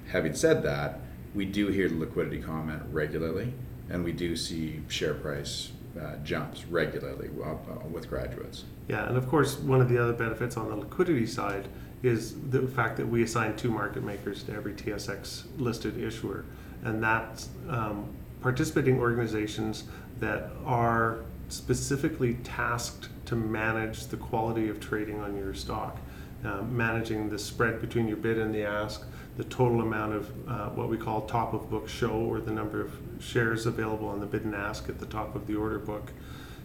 Having 0.08 0.34
said 0.34 0.62
that, 0.64 1.00
we 1.32 1.44
do 1.44 1.68
hear 1.68 1.88
the 1.88 1.94
liquidity 1.94 2.40
comment 2.40 2.82
regularly, 2.90 3.52
and 3.88 4.02
we 4.02 4.10
do 4.10 4.34
see 4.34 4.82
share 4.88 5.14
price 5.14 5.70
uh, 6.00 6.16
jumps 6.24 6.64
regularly 6.66 7.30
uh, 7.40 7.50
uh, 7.52 7.86
with 7.88 8.08
graduates. 8.08 8.64
Yeah, 8.88 9.06
and 9.06 9.16
of 9.16 9.28
course, 9.28 9.58
one 9.58 9.80
of 9.80 9.88
the 9.88 10.02
other 10.02 10.12
benefits 10.12 10.56
on 10.56 10.68
the 10.68 10.76
liquidity 10.76 11.26
side 11.26 11.68
is 12.02 12.34
the 12.50 12.66
fact 12.66 12.96
that 12.96 13.06
we 13.06 13.22
assign 13.22 13.56
two 13.56 13.70
market 13.70 14.02
makers 14.02 14.42
to 14.44 14.52
every 14.52 14.72
TSX 14.72 15.44
listed 15.58 15.98
issuer. 16.02 16.44
And 16.82 17.02
that's 17.02 17.50
um, 17.68 18.08
participating 18.40 18.98
organizations 18.98 19.84
that 20.18 20.50
are 20.64 21.20
specifically 21.48 22.34
tasked 22.44 23.08
to 23.26 23.36
manage 23.36 24.06
the 24.06 24.16
quality 24.16 24.68
of 24.68 24.80
trading 24.80 25.20
on 25.20 25.36
your 25.36 25.52
stock, 25.54 25.98
uh, 26.44 26.62
managing 26.62 27.28
the 27.28 27.38
spread 27.38 27.80
between 27.80 28.08
your 28.08 28.16
bid 28.16 28.38
and 28.38 28.54
the 28.54 28.64
ask, 28.64 29.04
the 29.36 29.44
total 29.44 29.80
amount 29.80 30.12
of 30.12 30.30
uh, 30.48 30.68
what 30.70 30.88
we 30.88 30.96
call 30.96 31.22
top 31.22 31.52
of 31.52 31.70
book 31.70 31.88
show, 31.88 32.10
or 32.10 32.40
the 32.40 32.50
number 32.50 32.80
of 32.80 32.92
shares 33.20 33.66
available 33.66 34.08
on 34.08 34.20
the 34.20 34.26
bid 34.26 34.44
and 34.44 34.54
ask 34.54 34.88
at 34.88 34.98
the 34.98 35.06
top 35.06 35.34
of 35.34 35.46
the 35.46 35.54
order 35.54 35.78
book, 35.78 36.12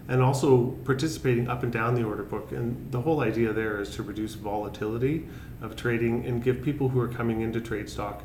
and 0.07 0.21
also 0.21 0.67
participating 0.85 1.47
up 1.47 1.63
and 1.63 1.71
down 1.71 1.95
the 1.95 2.03
order 2.03 2.23
book. 2.23 2.51
And 2.51 2.91
the 2.91 3.01
whole 3.01 3.21
idea 3.21 3.53
there 3.53 3.79
is 3.79 3.91
to 3.95 4.03
reduce 4.03 4.33
volatility 4.33 5.27
of 5.61 5.75
trading 5.75 6.25
and 6.25 6.43
give 6.43 6.61
people 6.61 6.89
who 6.89 6.99
are 6.99 7.07
coming 7.07 7.41
into 7.41 7.59
trade 7.59 7.89
stock 7.89 8.23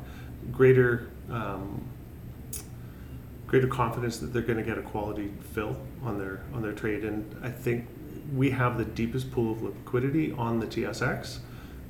greater. 0.51 1.09
Um, 1.29 1.83
greater 3.51 3.67
confidence 3.67 4.17
that 4.19 4.27
they're 4.31 4.41
going 4.41 4.57
to 4.57 4.63
get 4.63 4.77
a 4.77 4.81
quality 4.81 5.29
fill 5.53 5.75
on 6.05 6.17
their 6.17 6.41
on 6.53 6.61
their 6.61 6.71
trade 6.71 7.03
and 7.03 7.35
I 7.43 7.49
think 7.49 7.85
we 8.33 8.49
have 8.51 8.77
the 8.77 8.85
deepest 8.85 9.29
pool 9.29 9.51
of 9.51 9.61
liquidity 9.61 10.31
on 10.31 10.61
the 10.61 10.65
TSX 10.65 11.39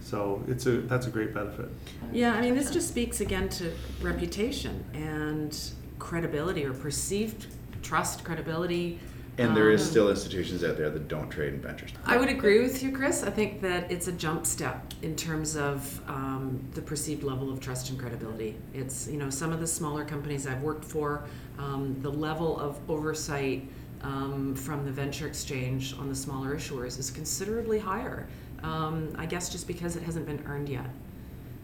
so 0.01 0.44
it's 0.48 0.65
a 0.65 0.82
that's 0.82 1.06
a 1.06 1.12
great 1.12 1.36
benefit 1.36 1.70
Yeah, 2.12 2.34
I 2.34 2.41
mean, 2.41 2.56
this 2.56 2.72
just 2.72 2.88
speaks 2.88 3.22
again 3.22 3.48
to 3.50 3.72
reputation 4.01 4.84
and 4.96 5.56
credibility 6.00 6.65
or 6.65 6.74
perceived 6.74 7.46
trust, 7.84 8.24
credibility. 8.24 9.00
And 9.38 9.55
there 9.55 9.71
is 9.71 9.81
Um, 9.81 9.88
still 9.88 10.09
institutions 10.09 10.63
out 10.63 10.77
there 10.77 10.89
that 10.89 11.07
don't 11.07 11.29
trade 11.29 11.53
in 11.53 11.61
ventures. 11.61 11.91
I 12.05 12.17
would 12.17 12.29
agree 12.29 12.61
with 12.61 12.83
you, 12.83 12.91
Chris. 12.91 13.23
I 13.23 13.31
think 13.31 13.61
that 13.61 13.91
it's 13.91 14.07
a 14.07 14.11
jump 14.11 14.45
step 14.45 14.93
in 15.01 15.15
terms 15.15 15.55
of 15.55 16.01
um, 16.07 16.59
the 16.73 16.81
perceived 16.81 17.23
level 17.23 17.51
of 17.51 17.59
trust 17.59 17.89
and 17.89 17.97
credibility. 17.97 18.57
It's, 18.73 19.07
you 19.07 19.17
know, 19.17 19.29
some 19.29 19.51
of 19.51 19.59
the 19.59 19.67
smaller 19.67 20.05
companies 20.05 20.45
I've 20.45 20.61
worked 20.61 20.85
for, 20.85 21.23
um, 21.57 21.95
the 22.01 22.11
level 22.11 22.59
of 22.59 22.77
oversight 22.89 23.67
um, 24.03 24.53
from 24.53 24.83
the 24.85 24.91
venture 24.91 25.27
exchange 25.27 25.95
on 25.97 26.09
the 26.09 26.15
smaller 26.15 26.55
issuers 26.55 27.00
is 27.00 27.09
considerably 27.09 27.79
higher. 27.79 28.27
Um, 28.63 29.15
I 29.17 29.25
guess 29.25 29.50
just 29.50 29.65
because 29.65 29.95
it 29.95 30.03
hasn't 30.03 30.25
been 30.25 30.43
earned 30.45 30.69
yet. 30.69 30.89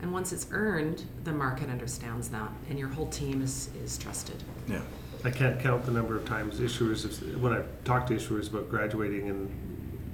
And 0.02 0.12
once 0.14 0.32
it's 0.32 0.48
earned, 0.52 1.04
the 1.26 1.32
market 1.32 1.70
understands 1.70 2.30
that, 2.30 2.50
and 2.70 2.80
your 2.80 2.88
whole 2.88 3.08
team 3.08 3.42
is, 3.42 3.70
is 3.84 3.98
trusted. 3.98 4.42
Yeah. 4.68 4.82
I 5.24 5.32
can't 5.32 5.60
count 5.60 5.86
the 5.86 5.92
number 5.92 6.16
of 6.16 6.26
times 6.26 6.60
issuers 6.60 7.04
have, 7.04 7.42
when 7.42 7.54
I've 7.54 7.68
talked 7.84 8.08
to 8.10 8.16
issuers 8.16 8.50
about 8.50 8.70
graduating 8.70 9.30
and 9.30 9.50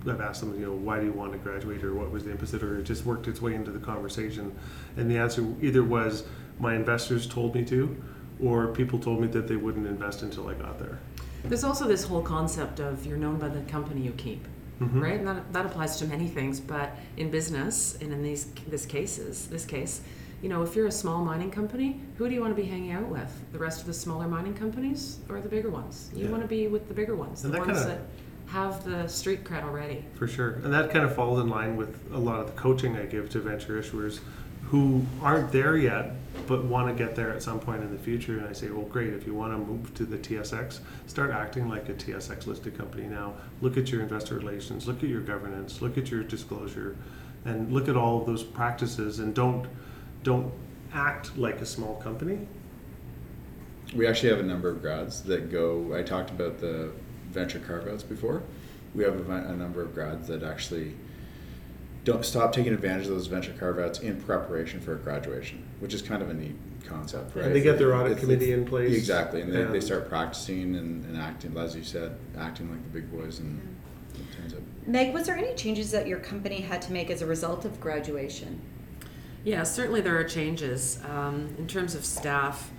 I've 0.10 0.22
asked 0.22 0.42
them 0.42 0.58
you 0.60 0.66
know 0.66 0.74
why 0.74 1.00
do 1.00 1.06
you 1.06 1.12
want 1.14 1.32
to 1.34 1.38
graduate 1.38 1.84
or 1.84 1.94
what 1.94 2.12
was 2.12 2.24
the 2.26 2.32
impetus 2.32 2.62
or 2.62 2.80
it 2.80 2.84
just 2.84 3.06
worked 3.06 3.28
its 3.28 3.42
way 3.42 3.54
into 3.56 3.72
the 3.72 3.80
conversation 3.80 4.54
and 4.98 5.10
the 5.10 5.18
answer 5.18 5.46
either 5.62 5.84
was 5.84 6.24
my 6.60 6.76
investors 6.76 7.26
told 7.28 7.56
me 7.56 7.64
to 7.66 7.96
or 8.42 8.68
people 8.74 9.00
told 9.00 9.22
me 9.22 9.28
that 9.28 9.48
they 9.48 9.56
wouldn't 9.56 9.88
invest 9.88 10.22
until 10.22 10.48
I 10.50 10.56
got 10.56 10.78
there 10.80 11.00
There's 11.46 11.64
also 11.64 11.88
this 11.88 12.04
whole 12.04 12.22
concept 12.22 12.80
of 12.80 13.06
you're 13.06 13.18
known 13.18 13.38
by 13.38 13.48
the 13.50 13.62
company 13.62 14.02
you 14.02 14.12
keep, 14.12 14.46
Mhm. 14.82 15.02
right? 15.02 15.20
And 15.20 15.28
that, 15.28 15.54
that 15.54 15.66
applies 15.66 15.98
to 15.98 16.06
many 16.08 16.28
things, 16.28 16.60
but 16.60 16.98
in 17.18 17.30
business, 17.30 17.98
and 18.02 18.12
in 18.12 18.24
these 18.24 18.48
this 18.68 18.86
cases, 18.86 19.48
this 19.48 19.66
case, 19.66 20.02
you 20.44 20.50
know, 20.50 20.62
if 20.62 20.76
you're 20.76 20.88
a 20.88 20.92
small 20.92 21.24
mining 21.24 21.50
company, 21.50 22.02
who 22.18 22.28
do 22.28 22.36
you 22.36 22.42
want 22.42 22.54
to 22.54 22.62
be 22.62 22.68
hanging 22.68 22.92
out 22.92 23.08
with? 23.08 23.32
The 23.54 23.58
rest 23.58 23.80
of 23.80 23.88
the 23.88 23.94
smaller 23.94 24.28
mining 24.28 24.54
companies 24.54 25.20
or 25.30 25.40
the 25.40 25.48
bigger 25.48 25.70
ones? 25.70 26.12
You 26.14 26.26
Yeah. 26.26 26.32
want 26.32 26.44
to 26.44 26.50
be 26.50 26.68
with 26.68 26.90
the 26.90 26.94
bigger 26.94 27.16
ones, 27.16 27.42
the 27.42 27.48
that 27.48 27.66
ones 27.66 27.80
kinda- 27.80 27.88
that 27.88 28.02
have 28.48 28.84
the 28.84 29.08
street 29.08 29.46
cred 29.46 29.64
already. 29.64 30.04
For 30.16 30.28
sure. 30.28 30.60
And 30.64 30.74
that 30.74 30.92
kind 30.92 31.06
of 31.06 31.16
falls 31.16 31.40
in 31.40 31.48
line 31.48 31.78
with 31.78 31.98
a 32.14 32.18
lot 32.20 32.42
of 32.42 32.48
the 32.48 32.52
coaching 32.62 32.98
I 32.98 33.06
give 33.06 33.30
to 33.30 33.40
venture 33.40 33.82
issuers 33.82 34.20
who 34.70 35.04
aren't 35.22 35.54
there 35.54 35.78
yet 35.78 36.16
but 36.48 36.66
want 36.66 36.90
to 36.90 36.94
get 37.06 37.16
there 37.16 37.30
at 37.30 37.42
some 37.42 37.60
point 37.60 37.82
in 37.82 37.92
the 37.92 37.98
future. 37.98 38.38
And 38.38 38.46
I 38.48 38.52
say, 38.52 38.70
well, 38.70 38.86
great, 38.86 39.14
if 39.14 39.26
you 39.26 39.34
want 39.34 39.54
to 39.54 39.58
move 39.58 39.94
to 39.94 40.04
the 40.04 40.18
TSX, 40.18 40.82
start 41.08 41.32
acting 41.32 41.70
like 41.70 41.88
a 41.88 41.94
TSX 41.94 42.48
listed 42.48 42.78
company 42.78 43.08
now. 43.08 43.36
Look 43.62 43.78
at 43.78 43.92
your 43.92 44.02
investor 44.02 44.36
relations, 44.36 44.88
look 44.88 45.04
at 45.04 45.10
your 45.10 45.22
governance, 45.22 45.82
look 45.82 45.98
at 45.98 46.12
your 46.12 46.24
disclosure, 46.24 46.96
and 47.46 47.72
look 47.72 47.88
at 47.88 47.96
all 47.96 48.20
of 48.20 48.26
those 48.26 48.44
practices 48.44 49.20
and 49.20 49.34
don't 49.34 49.68
don't 50.24 50.52
act 50.94 51.38
like 51.38 51.62
a 51.62 51.66
small 51.66 51.96
company. 51.96 52.48
We 53.96 54.08
actually 54.08 54.30
have 54.30 54.40
a 54.40 54.44
number 54.44 54.70
of 54.70 54.82
grads 54.82 55.22
that 55.24 55.52
go. 55.52 55.96
I 55.96 56.02
talked 56.02 56.30
about 56.32 56.60
the 56.60 56.92
venture 57.30 57.60
carve 57.60 57.88
outs 57.88 58.04
before. 58.04 58.42
We 58.96 59.04
have 59.04 59.30
a, 59.30 59.34
a 59.34 59.56
number 59.56 59.82
of 59.82 59.94
grads 59.94 60.28
that 60.28 60.44
actually 60.44 60.94
don't 62.04 62.26
stop 62.26 62.54
taking 62.54 62.74
advantage 62.74 63.08
of 63.08 63.14
those 63.14 63.28
venture 63.28 63.54
carve 63.60 63.80
outs 63.80 64.00
in 64.00 64.20
preparation 64.22 64.80
for 64.80 64.96
graduation, 64.96 65.64
which 65.80 65.94
is 65.94 66.02
kind 66.02 66.22
of 66.22 66.30
a 66.30 66.34
neat 66.34 66.56
concept, 66.86 67.36
right? 67.36 67.46
And 67.46 67.56
they 67.56 67.62
get 67.62 67.78
their 67.78 67.96
audit 67.96 68.12
It's- 68.14 68.22
committee 68.22 68.46
it's- 68.52 68.60
in 68.60 68.66
place. 68.66 68.96
Exactly, 68.96 69.42
and 69.42 69.54
they, 69.54 69.64
they 69.64 69.80
start 69.80 70.10
practicing 70.10 70.76
and, 70.76 71.06
and 71.06 71.18
acting, 71.18 71.56
as 71.58 71.76
you 71.76 71.84
said, 71.84 72.18
acting 72.38 72.70
like 72.70 72.84
the 72.84 72.90
big 72.90 73.12
boys, 73.12 73.40
and 73.40 73.60
it 74.16 74.38
turns 74.38 74.54
out. 74.54 74.60
Meg, 74.86 75.14
was 75.14 75.28
there 75.28 75.38
any 75.38 75.56
changes 75.56 75.92
that 75.92 76.08
your 76.08 76.20
company 76.20 76.60
had 76.62 76.82
to 76.84 76.92
make 76.92 77.10
as 77.10 77.22
a 77.22 77.26
result 77.26 77.64
of 77.64 77.80
graduation? 77.80 78.60
Yeah, 79.44 79.64
certainly 79.64 80.00
there 80.00 80.18
are 80.18 80.24
changes 80.24 81.00
um, 81.10 81.54
in 81.58 81.68
terms 81.68 81.96
of 81.96 82.06
staff. 82.06 82.72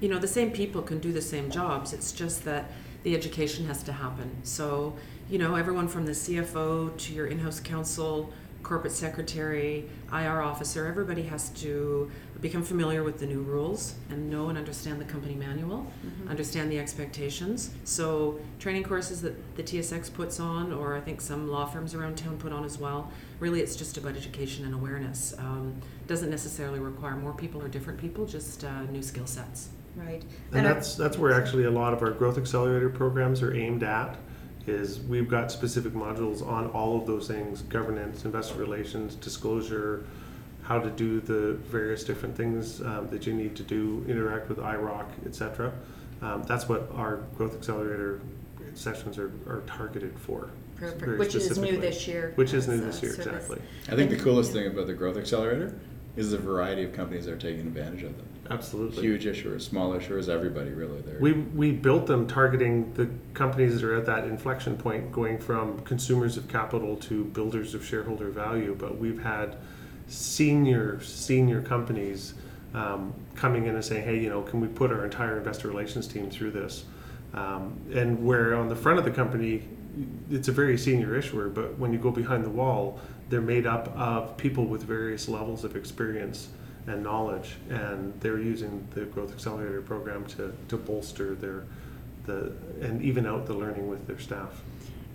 You 0.00 0.08
know, 0.08 0.18
the 0.18 0.28
same 0.28 0.50
people 0.50 0.82
can 0.82 0.98
do 0.98 1.12
the 1.12 1.22
same 1.22 1.50
jobs. 1.50 1.92
It's 1.92 2.10
just 2.10 2.44
that 2.44 2.72
the 3.04 3.14
education 3.14 3.66
has 3.66 3.82
to 3.84 3.92
happen. 3.92 4.30
So, 4.42 4.96
you 5.28 5.38
know, 5.38 5.54
everyone 5.54 5.86
from 5.86 6.06
the 6.06 6.12
CFO 6.12 6.96
to 6.96 7.12
your 7.12 7.26
in-house 7.26 7.60
counsel, 7.60 8.32
corporate 8.62 8.92
secretary, 8.92 9.88
IR 10.12 10.40
officer, 10.42 10.86
everybody 10.86 11.22
has 11.22 11.48
to 11.50 12.10
become 12.40 12.62
familiar 12.62 13.02
with 13.02 13.18
the 13.18 13.26
new 13.26 13.40
rules 13.42 13.94
and 14.10 14.30
know 14.30 14.48
and 14.48 14.56
understand 14.56 15.00
the 15.00 15.04
company 15.04 15.34
manual, 15.34 15.86
understand 16.28 16.70
the 16.70 16.78
expectations. 16.78 17.70
So, 17.84 18.38
training 18.58 18.84
courses 18.84 19.22
that 19.22 19.56
the 19.56 19.62
TSX 19.62 20.12
puts 20.12 20.40
on, 20.40 20.72
or 20.72 20.96
I 20.96 21.00
think 21.00 21.20
some 21.20 21.48
law 21.50 21.66
firms 21.66 21.94
around 21.94 22.16
town 22.16 22.38
put 22.38 22.52
on 22.52 22.64
as 22.64 22.78
well. 22.78 23.10
Really, 23.40 23.60
it's 23.60 23.76
just 23.76 23.96
about 23.96 24.16
education 24.16 24.64
and 24.64 24.74
awareness. 24.74 25.34
Um, 25.38 25.80
doesn't 26.06 26.30
necessarily 26.30 26.78
require 26.78 27.16
more 27.16 27.32
people 27.32 27.62
or 27.62 27.68
different 27.68 28.00
people, 28.00 28.26
just 28.26 28.64
uh, 28.64 28.82
new 28.84 29.02
skill 29.02 29.26
sets. 29.26 29.70
Right. 29.96 30.22
And 30.52 30.66
our- 30.66 30.74
that's 30.74 30.94
that's 30.94 31.18
where 31.18 31.32
actually 31.32 31.64
a 31.64 31.70
lot 31.70 31.92
of 31.92 32.02
our 32.02 32.10
growth 32.10 32.38
accelerator 32.38 32.88
programs 32.88 33.42
are 33.42 33.54
aimed 33.54 33.82
at. 33.82 34.16
Is 34.66 35.00
we've 35.00 35.28
got 35.28 35.50
specific 35.50 35.94
modules 35.94 36.46
on 36.46 36.68
all 36.68 37.00
of 37.00 37.06
those 37.06 37.26
things: 37.26 37.62
governance, 37.62 38.24
investor 38.24 38.58
relations, 38.58 39.14
disclosure, 39.14 40.04
how 40.62 40.78
to 40.78 40.90
do 40.90 41.20
the 41.20 41.54
various 41.54 42.04
different 42.04 42.36
things 42.36 42.80
um, 42.82 43.08
that 43.08 43.26
you 43.26 43.32
need 43.32 43.56
to 43.56 43.62
do, 43.62 44.04
interact 44.08 44.48
with 44.48 44.58
IROC, 44.58 45.06
etc. 45.26 45.72
Um, 46.22 46.44
that's 46.46 46.68
what 46.68 46.90
our 46.94 47.16
growth 47.36 47.56
accelerator 47.56 48.20
sessions 48.74 49.18
are, 49.18 49.32
are 49.46 49.62
targeted 49.66 50.18
for. 50.18 50.50
Perfect, 50.76 51.18
which 51.18 51.34
is 51.34 51.58
new 51.58 51.78
this 51.78 52.06
year. 52.06 52.32
Which 52.36 52.54
is 52.54 52.68
new 52.68 52.80
this 52.80 53.02
year, 53.02 53.12
service. 53.12 53.44
exactly. 53.44 53.62
I 53.88 53.96
think 53.96 54.10
the 54.10 54.16
coolest 54.16 54.52
thing 54.52 54.66
about 54.66 54.86
the 54.86 54.94
Growth 54.94 55.16
Accelerator 55.18 55.74
is 56.16 56.30
the 56.30 56.38
variety 56.38 56.84
of 56.84 56.92
companies 56.92 57.26
that 57.26 57.32
are 57.32 57.38
taking 57.38 57.60
advantage 57.60 58.02
of 58.02 58.16
them. 58.16 58.26
Absolutely. 58.50 59.02
Huge 59.02 59.26
issuers, 59.26 59.62
small 59.62 59.92
issuers, 59.92 60.28
everybody 60.28 60.70
really. 60.70 61.00
They're, 61.02 61.20
We, 61.20 61.32
we 61.32 61.70
built 61.70 62.06
them 62.06 62.26
targeting 62.26 62.92
the 62.94 63.08
companies 63.32 63.80
that 63.80 63.86
are 63.86 63.94
at 63.94 64.06
that 64.06 64.24
inflection 64.24 64.76
point, 64.76 65.12
going 65.12 65.38
from 65.38 65.78
consumers 65.80 66.36
of 66.36 66.48
capital 66.48 66.96
to 66.96 67.24
builders 67.26 67.74
of 67.74 67.84
shareholder 67.84 68.28
value. 68.28 68.74
But 68.76 68.98
we've 68.98 69.22
had 69.22 69.56
senior, 70.08 71.00
senior 71.00 71.62
companies 71.62 72.34
um, 72.74 73.14
coming 73.36 73.66
in 73.66 73.76
and 73.76 73.84
saying, 73.84 74.04
hey, 74.04 74.18
you 74.18 74.28
know, 74.28 74.42
can 74.42 74.60
we 74.60 74.66
put 74.66 74.90
our 74.90 75.04
entire 75.04 75.38
investor 75.38 75.68
relations 75.68 76.08
team 76.08 76.28
through 76.28 76.50
this? 76.50 76.84
Um, 77.34 77.78
and 77.94 78.24
where 78.24 78.56
on 78.56 78.68
the 78.68 78.76
front 78.76 78.98
of 78.98 79.04
the 79.04 79.12
company, 79.12 79.62
it's 80.28 80.48
a 80.48 80.52
very 80.52 80.76
senior 80.76 81.16
issuer, 81.16 81.48
but 81.48 81.78
when 81.78 81.92
you 81.92 81.98
go 82.00 82.10
behind 82.10 82.44
the 82.44 82.50
wall, 82.50 82.98
they're 83.28 83.40
made 83.40 83.66
up 83.66 83.96
of 83.96 84.36
people 84.36 84.64
with 84.64 84.82
various 84.82 85.28
levels 85.28 85.62
of 85.62 85.76
experience 85.76 86.48
and 86.86 87.02
knowledge, 87.02 87.56
and 87.68 88.18
they're 88.20 88.38
using 88.40 88.86
the 88.94 89.02
Growth 89.02 89.32
Accelerator 89.32 89.82
program 89.82 90.24
to, 90.26 90.52
to 90.68 90.76
bolster 90.76 91.34
their 91.34 91.64
the 92.26 92.52
and 92.80 93.02
even 93.02 93.26
out 93.26 93.46
the 93.46 93.54
learning 93.54 93.88
with 93.88 94.06
their 94.06 94.18
staff. 94.18 94.62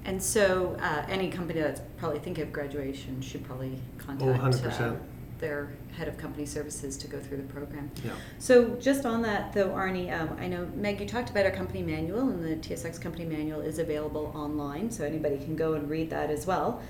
And 0.05 0.21
so, 0.21 0.77
uh, 0.81 1.03
any 1.09 1.29
company 1.29 1.59
that's 1.61 1.81
probably 1.97 2.19
thinking 2.19 2.43
of 2.43 2.53
graduation 2.53 3.21
should 3.21 3.43
probably 3.43 3.79
contact 3.97 4.39
Oh, 4.39 4.69
100%. 4.69 4.79
uh, 4.79 4.95
their 5.39 5.73
head 5.97 6.07
of 6.07 6.17
company 6.17 6.45
services 6.45 6.95
to 6.97 7.07
go 7.07 7.19
through 7.19 7.37
the 7.37 7.43
program. 7.43 7.89
Yeah. 8.03 8.11
So, 8.39 8.75
just 8.75 9.05
on 9.05 9.21
that 9.23 9.51
though, 9.53 9.69
Arnie, 9.69 10.11
um, 10.17 10.37
I 10.39 10.47
know 10.47 10.67
Meg, 10.75 10.99
you 11.01 11.07
talked 11.07 11.29
about 11.31 11.45
our 11.45 11.51
company 11.51 11.81
manual, 11.81 12.29
and 12.29 12.43
the 12.43 12.55
TSX 12.67 13.01
company 13.01 13.25
manual 13.25 13.61
is 13.61 13.79
available 13.79 14.31
online, 14.35 14.91
so 14.91 15.03
anybody 15.03 15.37
can 15.37 15.55
go 15.55 15.73
and 15.73 15.89
read 15.89 16.09
that 16.11 16.29
as 16.29 16.45
well. 16.45 16.81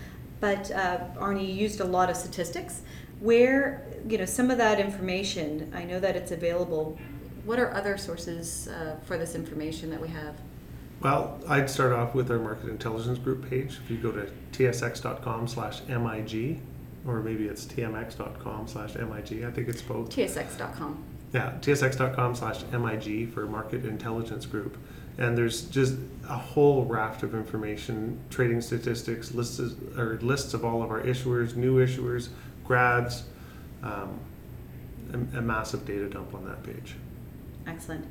But 0.41 0.69
uh, 0.71 0.99
Arnie, 1.17 1.53
used 1.55 1.79
a 1.79 1.85
lot 1.85 2.09
of 2.09 2.17
statistics. 2.17 2.81
Where 3.19 3.85
you 4.07 4.17
know 4.17 4.25
some 4.25 4.51
of 4.51 4.57
that 4.57 4.79
information, 4.79 5.71
I 5.73 5.83
know 5.83 5.99
that 5.99 6.15
it's 6.15 6.31
available. 6.31 6.97
What 7.45 7.59
are 7.59 7.73
other 7.73 7.97
sources 7.97 8.67
uh, 8.67 8.97
for 9.05 9.17
this 9.17 9.35
information 9.35 9.89
that 9.91 10.01
we 10.01 10.07
have? 10.09 10.35
Well, 11.01 11.39
I'd 11.47 11.69
start 11.69 11.93
off 11.93 12.15
with 12.15 12.31
our 12.31 12.39
market 12.39 12.69
intelligence 12.69 13.19
group 13.19 13.49
page. 13.49 13.79
If 13.83 13.91
you 13.91 13.97
go 13.97 14.11
to 14.11 14.31
tsx.com 14.53 15.47
slash 15.47 15.81
mig 15.87 16.59
or 17.07 17.21
maybe 17.21 17.45
it's 17.45 17.65
tmx.com 17.65 18.67
slash 18.67 18.95
MIG. 18.95 19.43
I 19.43 19.51
think 19.51 19.67
it's 19.67 19.81
both. 19.81 20.09
TSX.com. 20.09 21.03
Yeah, 21.33 21.53
tsx.com 21.61 22.35
slash 22.35 22.63
MIG 22.71 23.31
for 23.33 23.45
Market 23.45 23.85
Intelligence 23.85 24.45
Group. 24.45 24.77
And 25.17 25.37
there's 25.37 25.63
just 25.63 25.95
a 26.27 26.37
whole 26.37 26.85
raft 26.85 27.23
of 27.23 27.35
information, 27.35 28.19
trading 28.29 28.61
statistics, 28.61 29.33
lists, 29.33 29.59
or 29.97 30.19
lists 30.21 30.53
of 30.53 30.65
all 30.65 30.83
of 30.83 30.91
our 30.91 31.01
issuers, 31.01 31.55
new 31.55 31.85
issuers, 31.85 32.29
grads, 32.67 33.23
um, 33.83 34.19
a, 35.13 35.37
a 35.37 35.41
massive 35.41 35.85
data 35.85 36.09
dump 36.09 36.33
on 36.33 36.45
that 36.45 36.63
page. 36.63 36.95
Excellent. 37.67 38.05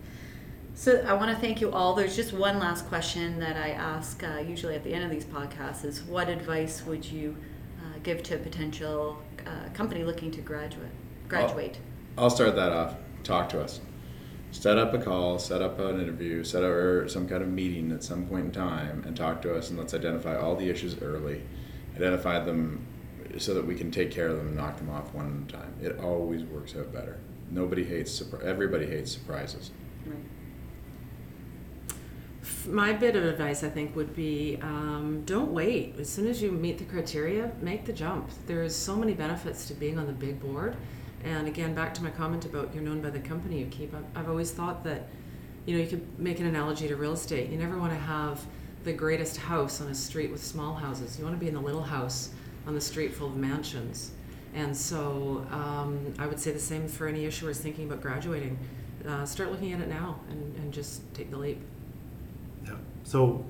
So 0.76 1.04
I 1.06 1.12
want 1.12 1.30
to 1.30 1.40
thank 1.40 1.60
you 1.60 1.70
all. 1.70 1.94
There's 1.94 2.16
just 2.16 2.32
one 2.32 2.58
last 2.58 2.88
question 2.88 3.38
that 3.38 3.56
I 3.56 3.70
ask 3.70 4.22
uh, 4.24 4.38
usually 4.38 4.74
at 4.74 4.82
the 4.82 4.92
end 4.92 5.04
of 5.04 5.10
these 5.10 5.24
podcasts: 5.24 5.84
is 5.84 6.02
what 6.02 6.28
advice 6.28 6.84
would 6.84 7.04
you 7.04 7.36
uh, 7.78 7.98
give 8.02 8.22
to 8.24 8.34
a 8.34 8.38
potential 8.38 9.22
uh, 9.46 9.68
company 9.72 10.02
looking 10.02 10.32
to 10.32 10.40
graduate? 10.40 10.90
Graduate. 11.28 11.78
I'll 12.18 12.30
start 12.30 12.56
that 12.56 12.72
off. 12.72 12.96
Talk 13.22 13.48
to 13.50 13.62
us. 13.62 13.80
Set 14.50 14.78
up 14.78 14.94
a 14.94 14.98
call, 14.98 15.38
set 15.38 15.62
up 15.62 15.78
an 15.80 16.00
interview, 16.00 16.44
set 16.44 16.62
up 16.62 16.70
or 16.70 17.08
some 17.08 17.28
kind 17.28 17.42
of 17.42 17.48
meeting 17.48 17.90
at 17.90 18.04
some 18.04 18.26
point 18.26 18.46
in 18.46 18.52
time, 18.52 19.02
and 19.06 19.16
talk 19.16 19.42
to 19.42 19.54
us. 19.54 19.70
And 19.70 19.78
let's 19.78 19.94
identify 19.94 20.36
all 20.36 20.56
the 20.56 20.68
issues 20.68 21.00
early, 21.02 21.42
identify 21.96 22.38
them 22.38 22.84
so 23.38 23.54
that 23.54 23.66
we 23.66 23.74
can 23.74 23.90
take 23.90 24.10
care 24.10 24.28
of 24.28 24.36
them 24.36 24.48
and 24.48 24.56
knock 24.56 24.76
them 24.76 24.90
off 24.90 25.12
one 25.14 25.46
at 25.48 25.54
a 25.54 25.58
time. 25.58 25.74
It 25.80 25.98
always 25.98 26.42
works 26.44 26.76
out 26.76 26.92
better. 26.92 27.18
Nobody 27.50 27.84
hates 27.84 28.20
surpri- 28.20 28.42
everybody 28.44 28.86
hates 28.86 29.12
surprises. 29.12 29.70
Right. 30.06 30.18
My 32.66 32.92
bit 32.92 33.16
of 33.16 33.24
advice, 33.24 33.62
I 33.62 33.68
think, 33.68 33.96
would 33.96 34.14
be 34.14 34.58
um, 34.62 35.22
don't 35.24 35.52
wait. 35.52 35.96
As 35.98 36.10
soon 36.10 36.26
as 36.26 36.42
you 36.42 36.50
meet 36.50 36.78
the 36.78 36.84
criteria, 36.84 37.52
make 37.60 37.84
the 37.84 37.92
jump. 37.92 38.30
There's 38.46 38.74
so 38.74 38.96
many 38.96 39.14
benefits 39.14 39.66
to 39.68 39.74
being 39.74 39.98
on 39.98 40.06
the 40.06 40.12
big 40.12 40.40
board. 40.40 40.76
And 41.24 41.46
again, 41.48 41.74
back 41.74 41.94
to 41.94 42.02
my 42.02 42.10
comment 42.10 42.44
about 42.44 42.74
you're 42.74 42.82
known 42.82 43.00
by 43.00 43.10
the 43.10 43.20
company 43.20 43.58
you 43.58 43.66
keep. 43.66 43.94
I've 44.14 44.28
always 44.28 44.50
thought 44.50 44.84
that, 44.84 45.08
you 45.64 45.74
know, 45.74 45.82
you 45.82 45.88
could 45.88 46.18
make 46.18 46.38
an 46.38 46.46
analogy 46.46 46.86
to 46.88 46.96
real 46.96 47.14
estate. 47.14 47.50
You 47.50 47.56
never 47.56 47.78
want 47.78 47.92
to 47.92 47.98
have 47.98 48.44
the 48.84 48.92
greatest 48.92 49.38
house 49.38 49.80
on 49.80 49.88
a 49.88 49.94
street 49.94 50.30
with 50.30 50.44
small 50.44 50.74
houses. 50.74 51.18
You 51.18 51.24
want 51.24 51.36
to 51.36 51.40
be 51.40 51.48
in 51.48 51.54
the 51.54 51.60
little 51.60 51.82
house 51.82 52.30
on 52.66 52.74
the 52.74 52.80
street 52.80 53.14
full 53.14 53.28
of 53.28 53.36
mansions. 53.36 54.12
And 54.54 54.76
so 54.76 55.46
um, 55.50 56.14
I 56.18 56.26
would 56.26 56.38
say 56.38 56.52
the 56.52 56.60
same 56.60 56.86
for 56.86 57.08
any 57.08 57.26
issuers 57.26 57.56
thinking 57.56 57.86
about 57.86 58.00
graduating. 58.00 58.58
Uh, 59.06 59.24
start 59.26 59.50
looking 59.50 59.72
at 59.72 59.80
it 59.80 59.88
now 59.88 60.18
and, 60.30 60.56
and 60.56 60.72
just 60.72 61.02
take 61.12 61.30
the 61.30 61.36
leap. 61.36 61.60
Yeah. 62.64 62.76
So 63.02 63.44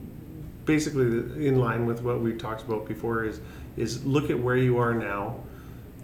basically, 0.65 1.47
in 1.47 1.57
line 1.61 1.87
with 1.87 2.03
what 2.03 2.21
we 2.21 2.33
talked 2.35 2.63
about 2.63 2.87
before, 2.87 3.25
is 3.25 3.41
is 3.77 4.05
look 4.05 4.31
at 4.31 4.39
where 4.39 4.57
you 4.57 4.79
are 4.79 4.95
now, 4.95 5.37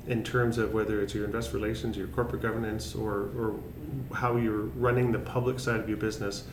in 0.07 0.23
terms 0.23 0.59
of 0.59 0.75
whether 0.75 1.01
it's 1.01 1.15
your 1.15 1.25
investor 1.25 1.57
relations, 1.57 1.97
your 1.97 2.09
corporate 2.09 2.43
governance, 2.43 2.95
or 2.95 3.31
or 3.37 3.59
how 4.15 4.37
you're 4.37 4.67
running 4.77 5.13
the 5.13 5.19
public 5.19 5.59
side 5.59 5.81
of 5.81 5.89
your 5.89 5.99
business, 5.99 6.45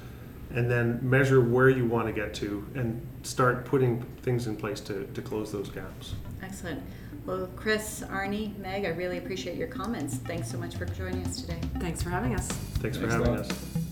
and 0.54 0.70
then 0.70 1.00
measure 1.02 1.42
where 1.42 1.70
you 1.70 1.86
want 1.86 2.08
to 2.08 2.14
get 2.14 2.34
to, 2.36 2.66
and 2.76 3.06
start 3.24 3.66
putting 3.66 4.02
things 4.22 4.48
in 4.48 4.56
place 4.56 4.80
to 4.82 5.06
to 5.14 5.22
close 5.22 5.52
those 5.52 5.70
gaps. 5.70 6.14
Excellent. 6.42 6.82
Well, 7.26 7.50
Chris, 7.58 8.04
Arnie, 8.08 8.58
Meg, 8.58 8.86
I 8.86 8.90
really 8.90 9.18
appreciate 9.18 9.58
your 9.58 9.68
comments. 9.68 10.16
Thanks 10.16 10.50
so 10.50 10.58
much 10.58 10.76
for 10.78 10.86
joining 10.86 11.26
us 11.26 11.42
today. 11.42 11.60
Thanks 11.80 12.02
for 12.02 12.10
having 12.10 12.34
us. 12.36 12.48
Thanks 12.48 12.98
for 12.98 13.08
Thanks 13.08 13.16
a 13.16 13.18
having 13.18 13.36
lot. 13.36 13.52
us. 13.52 13.87